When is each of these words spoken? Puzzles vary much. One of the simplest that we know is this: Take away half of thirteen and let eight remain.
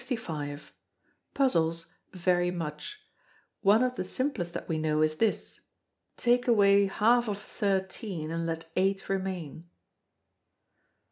Puzzles 1.35 1.93
vary 2.11 2.49
much. 2.49 3.01
One 3.61 3.83
of 3.83 3.97
the 3.97 4.03
simplest 4.03 4.55
that 4.55 4.67
we 4.67 4.79
know 4.79 5.03
is 5.03 5.17
this: 5.17 5.59
Take 6.17 6.47
away 6.47 6.87
half 6.87 7.27
of 7.29 7.37
thirteen 7.37 8.31
and 8.31 8.47
let 8.47 8.71
eight 8.75 9.09
remain. 9.09 9.69